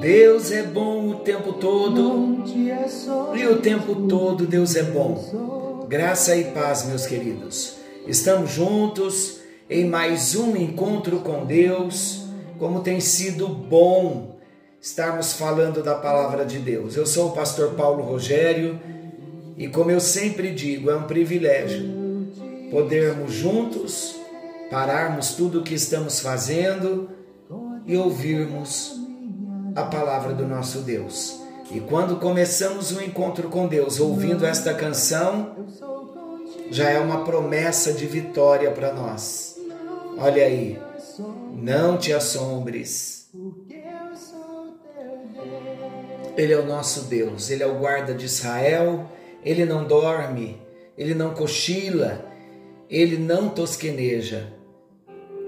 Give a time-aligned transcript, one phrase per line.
[0.00, 5.86] Deus é bom o tempo todo é e o tempo todo Deus é bom.
[5.88, 7.76] Graça e paz, meus queridos.
[8.06, 12.24] Estamos juntos em mais um encontro com Deus.
[12.58, 14.36] Como tem sido bom
[14.80, 16.96] estarmos falando da palavra de Deus.
[16.96, 18.78] Eu sou o pastor Paulo Rogério
[19.56, 21.96] e, como eu sempre digo, é um privilégio
[22.70, 24.16] podermos juntos
[24.70, 27.08] pararmos tudo o que estamos fazendo
[27.86, 29.05] e ouvirmos
[29.76, 31.38] a palavra do nosso Deus.
[31.70, 35.54] E quando começamos o encontro com Deus, ouvindo esta canção,
[36.70, 39.56] já é uma promessa de vitória para nós.
[40.16, 40.80] Olha aí,
[41.52, 43.28] não te assombres.
[46.36, 49.10] Ele é o nosso Deus, ele é o guarda de Israel,
[49.44, 50.60] ele não dorme,
[50.96, 52.24] ele não cochila,
[52.88, 54.52] ele não tosqueneja,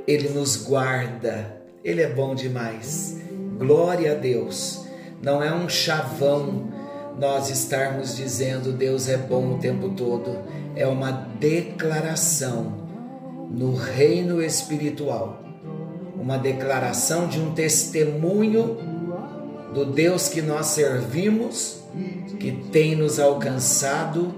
[0.06, 3.18] ele nos guarda, ele é bom demais.
[3.58, 4.84] Glória a Deus.
[5.20, 6.68] Não é um chavão
[7.18, 10.38] nós estarmos dizendo Deus é bom o tempo todo.
[10.76, 12.88] É uma declaração
[13.50, 15.42] no reino espiritual.
[16.14, 18.78] Uma declaração de um testemunho
[19.74, 21.82] do Deus que nós servimos,
[22.38, 24.32] que tem nos alcançado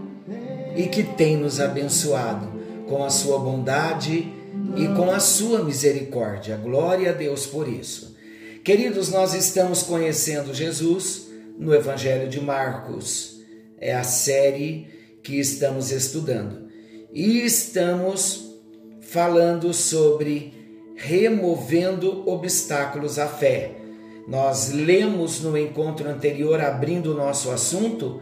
[0.75, 2.49] e que tem nos abençoado
[2.89, 4.33] com a sua bondade
[4.77, 6.57] e com a sua misericórdia.
[6.57, 8.10] Glória a Deus por isso.
[8.63, 13.41] Queridos, nós estamos conhecendo Jesus no Evangelho de Marcos.
[13.79, 14.87] É a série
[15.23, 16.69] que estamos estudando.
[17.11, 18.55] E estamos
[19.01, 20.53] falando sobre
[20.95, 23.77] removendo obstáculos à fé.
[24.29, 28.21] Nós lemos no encontro anterior, abrindo o nosso assunto,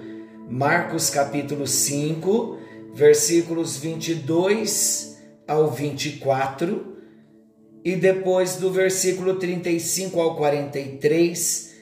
[0.49, 2.59] Marcos capítulo 5,
[2.94, 5.19] versículos 22
[5.49, 6.97] ao 24
[7.88, 11.75] e depois do versículo 35 ao 43.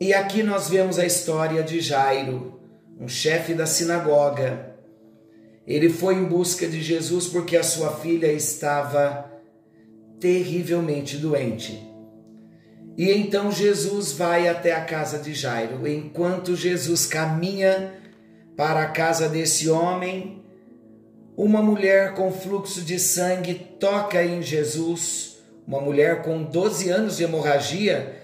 [0.00, 2.60] E aqui nós vemos a história de Jairo,
[2.98, 4.74] um chefe da sinagoga.
[5.64, 9.30] Ele foi em busca de Jesus porque a sua filha estava
[10.18, 11.80] terrivelmente doente.
[12.98, 15.86] E então Jesus vai até a casa de Jairo.
[15.86, 17.94] Enquanto Jesus caminha
[18.56, 20.41] para a casa desse homem,
[21.36, 27.24] uma mulher com fluxo de sangue toca em Jesus, uma mulher com 12 anos de
[27.24, 28.16] hemorragia,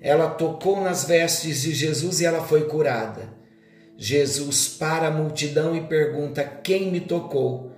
[0.00, 3.32] ela tocou nas vestes de Jesus e ela foi curada.
[3.96, 7.72] Jesus para a multidão e pergunta: Quem me tocou?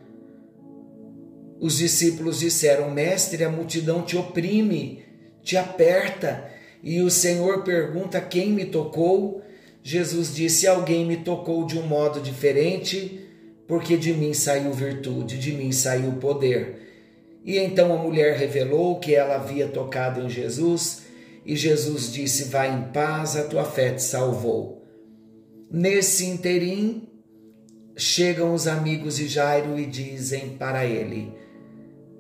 [1.60, 5.04] Os discípulos disseram: Mestre, a multidão te oprime,
[5.43, 6.50] te aperta.
[6.82, 9.43] E o Senhor pergunta: Quem me tocou?
[9.82, 13.25] Jesus disse: Alguém me tocou de um modo diferente
[13.66, 16.87] porque de mim saiu virtude, de mim saiu poder.
[17.44, 21.03] E então a mulher revelou que ela havia tocado em Jesus,
[21.44, 24.84] e Jesus disse: Vai em paz, a tua fé te salvou.
[25.71, 27.09] Nesse interim,
[27.97, 31.32] chegam os amigos de Jairo e dizem para ele: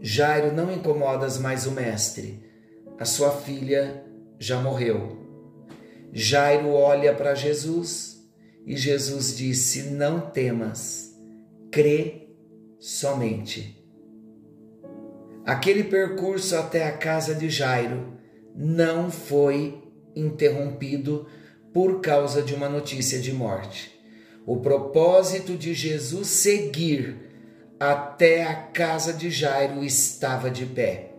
[0.00, 2.42] Jairo, não incomodas mais o mestre,
[2.98, 4.04] a sua filha
[4.38, 5.24] já morreu.
[6.12, 8.24] Jairo olha para Jesus
[8.66, 11.05] e Jesus disse: Não temas
[11.76, 12.28] crê
[12.80, 13.84] somente.
[15.44, 18.14] Aquele percurso até a casa de Jairo
[18.54, 19.82] não foi
[20.14, 21.26] interrompido
[21.74, 23.94] por causa de uma notícia de morte.
[24.46, 27.18] O propósito de Jesus seguir
[27.78, 31.10] até a casa de Jairo estava de pé.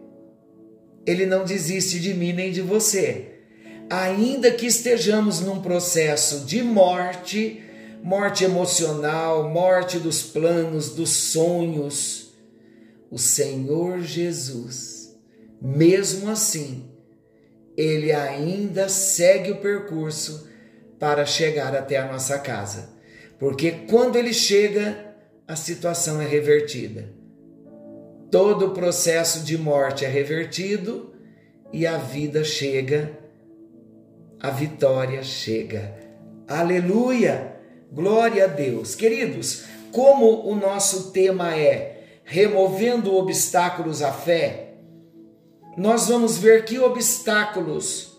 [1.06, 3.42] Ele não desiste de mim nem de você.
[3.92, 7.63] Ainda que estejamos num processo de morte,
[8.04, 12.34] morte emocional, morte dos planos, dos sonhos.
[13.10, 15.18] O Senhor Jesus,
[15.62, 16.90] mesmo assim,
[17.76, 20.48] ele ainda segue o percurso
[21.00, 22.90] para chegar até a nossa casa.
[23.40, 25.16] Porque quando ele chega,
[25.48, 27.10] a situação é revertida.
[28.30, 31.14] Todo o processo de morte é revertido
[31.72, 33.18] e a vida chega,
[34.40, 35.94] a vitória chega.
[36.48, 37.56] Aleluia!
[37.92, 38.95] Glória a Deus.
[38.95, 44.74] Queridos, como o nosso tema é removendo obstáculos à fé,
[45.78, 48.18] nós vamos ver que obstáculos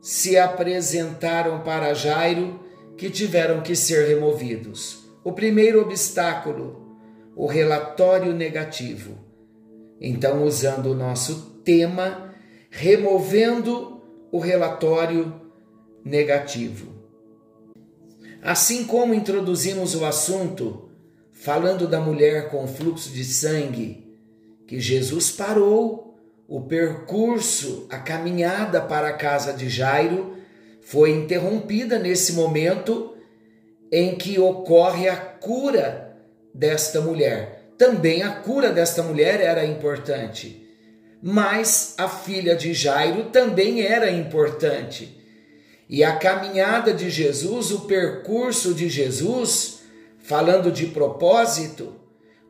[0.00, 2.60] se apresentaram para Jairo
[2.96, 5.04] que tiveram que ser removidos.
[5.24, 6.98] O primeiro obstáculo,
[7.34, 9.18] o relatório negativo.
[10.00, 12.34] Então, usando o nosso tema,
[12.70, 15.40] removendo o relatório
[16.04, 17.03] negativo.
[18.44, 20.90] Assim como introduzimos o assunto
[21.32, 24.14] falando da mulher com fluxo de sangue,
[24.66, 26.14] que Jesus parou
[26.46, 30.36] o percurso, a caminhada para a casa de Jairo
[30.82, 33.16] foi interrompida nesse momento
[33.90, 36.14] em que ocorre a cura
[36.52, 37.72] desta mulher.
[37.78, 40.68] Também a cura desta mulher era importante,
[41.22, 45.23] mas a filha de Jairo também era importante.
[45.94, 49.82] E a caminhada de Jesus, o percurso de Jesus,
[50.18, 51.92] falando de propósito,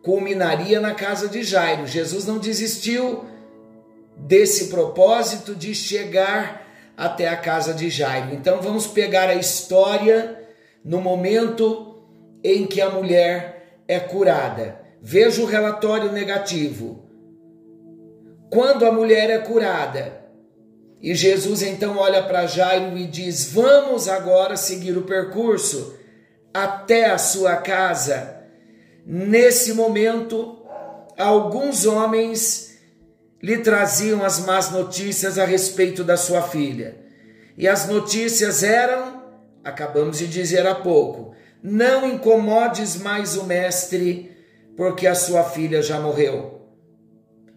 [0.02, 1.86] culminaria na casa de Jairo.
[1.86, 3.26] Jesus não desistiu
[4.16, 8.32] desse propósito de chegar até a casa de Jairo.
[8.32, 10.40] Então vamos pegar a história
[10.82, 12.02] no momento
[12.42, 14.80] em que a mulher é curada.
[15.02, 17.04] Veja o relatório negativo.
[18.50, 20.23] Quando a mulher é curada,
[21.04, 25.94] e Jesus então olha para Jairo e diz: Vamos agora seguir o percurso
[26.54, 28.40] até a sua casa.
[29.04, 30.64] Nesse momento,
[31.18, 32.78] alguns homens
[33.42, 36.96] lhe traziam as más notícias a respeito da sua filha.
[37.58, 39.24] E as notícias eram,
[39.62, 44.34] acabamos de dizer há pouco, não incomodes mais o mestre,
[44.74, 46.62] porque a sua filha já morreu.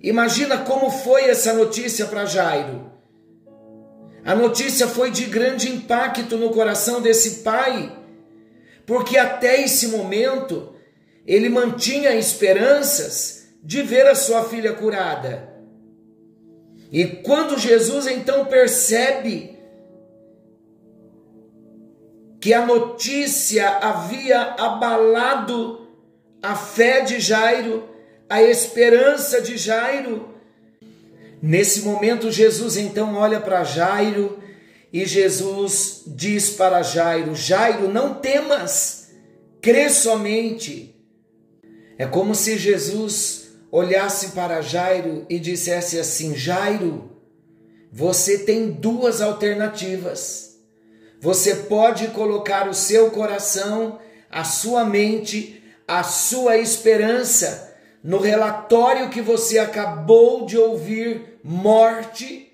[0.02, 2.97] Imagina como foi essa notícia para Jairo.
[4.28, 7.98] A notícia foi de grande impacto no coração desse pai
[8.88, 10.74] porque até esse momento
[11.26, 15.54] ele mantinha esperanças de ver a sua filha curada.
[16.90, 19.60] E quando Jesus então percebe
[22.40, 25.86] que a notícia havia abalado
[26.42, 27.90] a fé de Jairo,
[28.30, 30.34] a esperança de Jairo,
[31.42, 34.40] nesse momento Jesus então olha para Jairo
[34.92, 39.10] e Jesus diz para Jairo: Jairo, não temas,
[39.62, 40.96] crê somente.
[41.98, 47.12] É como se Jesus olhasse para Jairo e dissesse assim: Jairo,
[47.92, 50.58] você tem duas alternativas.
[51.20, 54.00] Você pode colocar o seu coração,
[54.30, 57.67] a sua mente, a sua esperança
[58.04, 62.52] no relatório que você acabou de ouvir, morte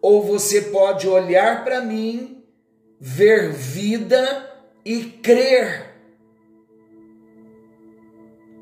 [0.00, 2.42] ou você pode olhar para mim,
[3.00, 4.52] ver vida
[4.84, 5.94] e crer.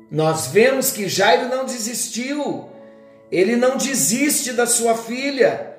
[0.09, 2.69] Nós vemos que Jairo não desistiu,
[3.31, 5.77] ele não desiste da sua filha,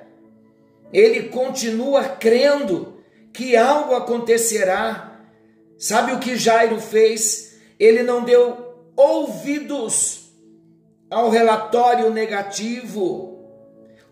[0.93, 3.01] ele continua crendo
[3.33, 5.19] que algo acontecerá.
[5.77, 7.57] Sabe o que Jairo fez?
[7.79, 10.18] Ele não deu ouvidos
[11.09, 13.39] ao relatório negativo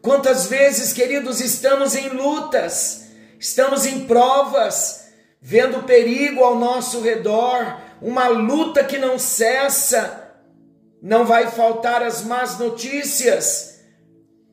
[0.08, 3.08] Quantas vezes, queridos, estamos em lutas,
[3.38, 5.10] estamos em provas,
[5.42, 10.34] vendo perigo ao nosso redor, uma luta que não cessa,
[11.02, 13.82] não vai faltar as más notícias.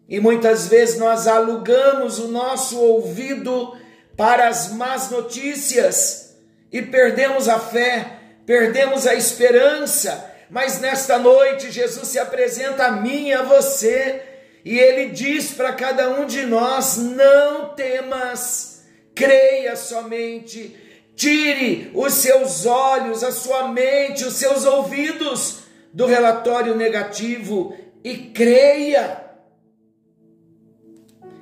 [0.09, 3.77] E muitas vezes nós alugamos o nosso ouvido
[4.17, 6.37] para as más notícias
[6.73, 10.34] e perdemos a fé, perdemos a esperança.
[10.51, 14.23] Mas nesta noite Jesus se apresenta a mim e a você
[14.65, 18.85] e ele diz para cada um de nós: não temas,
[19.15, 20.75] creia somente,
[21.15, 29.23] tire os seus olhos, a sua mente, os seus ouvidos do relatório negativo e creia.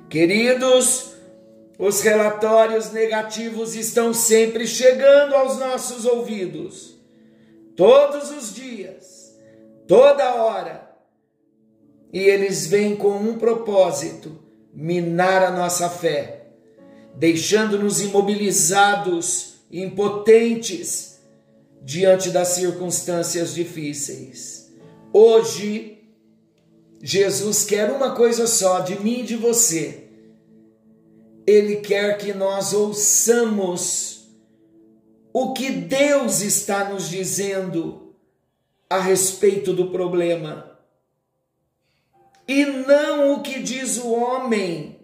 [0.09, 1.13] Queridos,
[1.79, 6.92] os relatórios negativos estão sempre chegando aos nossos ouvidos,
[7.75, 9.35] todos os dias,
[9.87, 10.93] toda hora
[12.13, 14.37] e eles vêm com um propósito:
[14.71, 16.45] minar a nossa fé,
[17.15, 21.19] deixando-nos imobilizados, impotentes
[21.81, 24.71] diante das circunstâncias difíceis.
[25.11, 25.97] Hoje,
[27.01, 30.03] Jesus quer uma coisa só de mim e de você.
[31.45, 34.12] Ele quer que nós ouçamos
[35.33, 38.15] o que Deus está nos dizendo
[38.89, 40.77] a respeito do problema
[42.47, 44.99] e não o que diz o homem.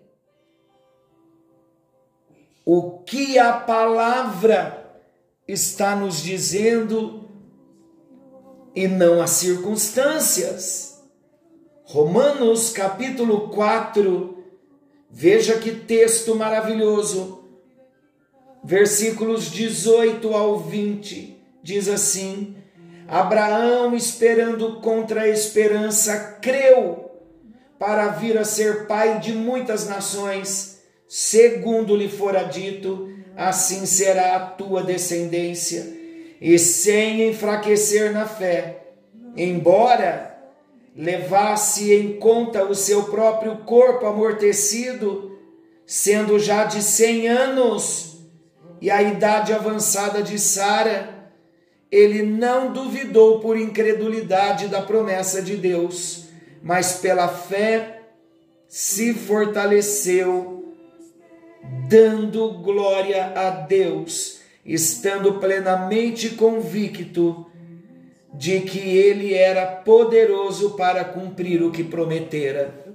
[2.64, 5.02] O que a palavra
[5.48, 7.28] está nos dizendo
[8.76, 11.02] e não as circunstâncias.
[11.86, 14.38] Romanos capítulo 4,
[15.10, 17.39] Veja que texto maravilhoso.
[18.64, 22.56] Versículos 18 ao 20 diz assim:
[23.08, 27.10] Abraão, esperando contra a esperança, creu
[27.80, 34.40] para vir a ser pai de muitas nações, segundo lhe fora dito, assim será a
[34.40, 35.98] tua descendência.
[36.42, 38.88] E sem enfraquecer na fé,
[39.36, 40.38] embora
[40.96, 45.38] levasse em conta o seu próprio corpo amortecido,
[45.86, 48.09] sendo já de cem anos,
[48.82, 51.10] e a idade avançada de Sara,
[51.92, 56.26] ele não duvidou por incredulidade da promessa de Deus,
[56.62, 58.02] mas pela fé
[58.68, 60.76] se fortaleceu,
[61.90, 67.48] dando glória a Deus, estando plenamente convicto
[68.34, 72.86] de que ele era poderoso para cumprir o que prometera.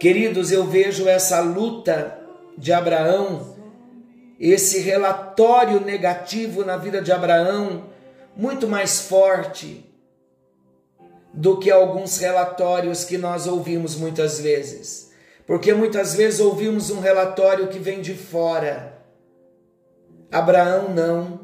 [0.00, 2.18] Queridos, eu vejo essa luta
[2.56, 3.57] de Abraão
[4.38, 7.86] esse relatório negativo na vida de Abraão
[8.36, 9.84] muito mais forte
[11.34, 15.10] do que alguns relatórios que nós ouvimos muitas vezes.
[15.46, 18.98] Porque muitas vezes ouvimos um relatório que vem de fora.
[20.30, 21.40] Abraão não.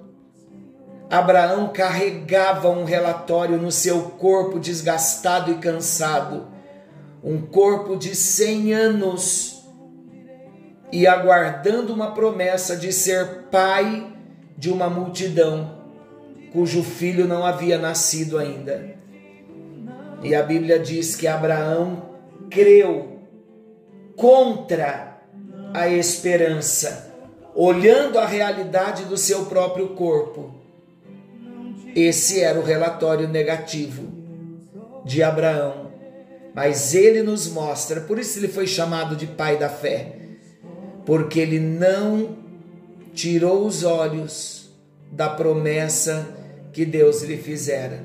[1.11, 6.49] Abraão carregava um relatório no seu corpo desgastado e cansado,
[7.23, 9.54] um corpo de 100 anos
[10.95, 14.17] e aguardando uma promessa de ser pai
[14.57, 15.83] de uma multidão
[16.53, 18.95] cujo filho não havia nascido ainda.
[20.23, 22.11] E a Bíblia diz que Abraão
[22.49, 23.19] creu
[24.15, 25.19] contra
[25.75, 27.13] a esperança,
[27.57, 30.55] olhando a realidade do seu próprio corpo.
[31.97, 34.13] Esse era o relatório negativo
[35.05, 35.91] de Abraão.
[36.55, 40.21] Mas ele nos mostra, por isso ele foi chamado de pai da fé
[41.05, 42.37] porque ele não
[43.13, 44.71] tirou os olhos
[45.11, 46.27] da promessa
[46.73, 48.05] que Deus lhe fizera.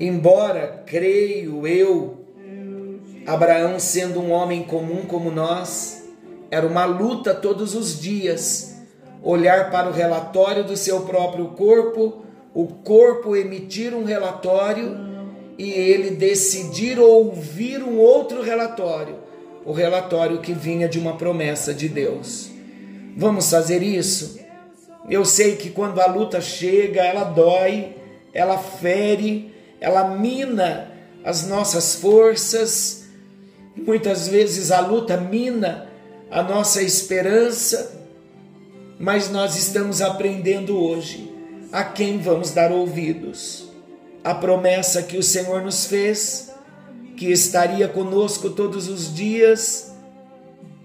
[0.00, 2.18] Embora, creio eu,
[3.26, 6.04] Abraão sendo um homem comum como nós,
[6.50, 8.76] era uma luta todos os dias
[9.22, 12.24] olhar para o relatório do seu próprio corpo,
[12.54, 14.96] o corpo emitir um relatório
[15.58, 19.27] e ele decidir ouvir um outro relatório
[19.68, 22.48] o relatório que vinha de uma promessa de Deus.
[23.14, 24.40] Vamos fazer isso?
[25.10, 27.94] Eu sei que quando a luta chega, ela dói,
[28.32, 30.90] ela fere, ela mina
[31.22, 33.08] as nossas forças.
[33.76, 35.86] Muitas vezes a luta mina
[36.30, 37.92] a nossa esperança,
[38.98, 41.30] mas nós estamos aprendendo hoje
[41.70, 43.68] a quem vamos dar ouvidos.
[44.24, 46.47] A promessa que o Senhor nos fez
[47.18, 49.92] que estaria conosco todos os dias,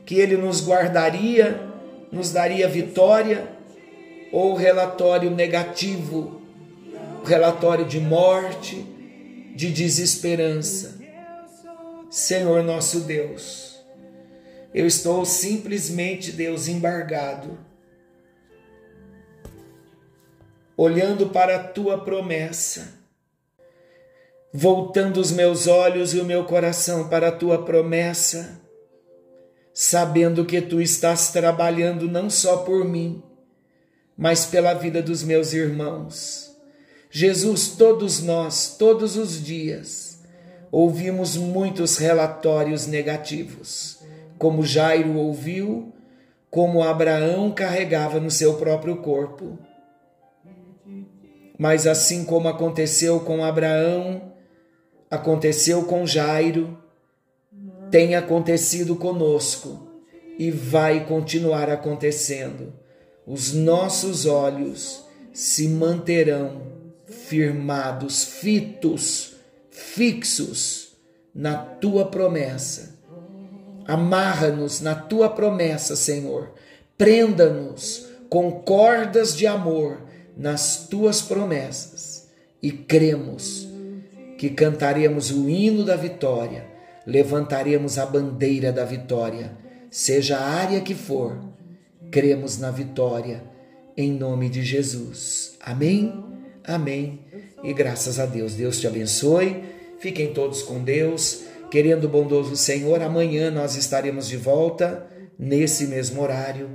[0.03, 1.61] que Ele nos guardaria,
[2.11, 3.47] nos daria vitória,
[4.31, 6.41] ou relatório negativo,
[7.23, 8.83] relatório de morte,
[9.55, 10.99] de desesperança.
[12.09, 13.79] Senhor nosso Deus,
[14.73, 17.59] eu estou simplesmente, Deus, embargado,
[20.75, 23.02] olhando para a tua promessa
[24.53, 28.61] voltando os meus olhos e o meu coração para a tua promessa,
[29.73, 33.23] sabendo que tu estás trabalhando não só por mim,
[34.15, 36.55] mas pela vida dos meus irmãos.
[37.09, 40.19] Jesus, todos nós, todos os dias,
[40.71, 43.99] ouvimos muitos relatórios negativos,
[44.37, 45.91] como Jairo ouviu,
[46.51, 49.57] como Abraão carregava no seu próprio corpo.
[51.57, 54.32] Mas assim como aconteceu com Abraão,
[55.13, 56.75] aconteceu com Jairo,
[57.91, 59.87] tem acontecido conosco
[60.39, 62.73] e vai continuar acontecendo.
[63.25, 66.63] Os nossos olhos se manterão
[67.05, 69.35] firmados, fitos,
[69.69, 70.93] fixos
[71.33, 72.95] na tua promessa.
[73.85, 76.53] Amarra-nos na tua promessa, Senhor.
[76.97, 80.01] Prenda-nos com cordas de amor
[80.35, 82.27] nas tuas promessas
[82.63, 83.72] e cremos
[84.43, 86.65] que cantaremos o hino da vitória,
[87.07, 89.53] levantaremos a bandeira da vitória,
[89.89, 91.39] seja a área que for,
[92.11, 93.41] cremos na vitória,
[93.95, 95.55] em nome de Jesus.
[95.61, 96.25] Amém?
[96.61, 97.21] Amém.
[97.63, 98.55] E graças a Deus.
[98.55, 99.63] Deus te abençoe.
[99.97, 101.43] Fiquem todos com Deus.
[101.71, 105.07] Querendo o bondoso Senhor, amanhã nós estaremos de volta,
[105.39, 106.69] nesse mesmo horário,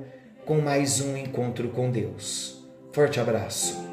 [0.46, 2.66] com mais um encontro com Deus.
[2.94, 3.87] Forte abraço.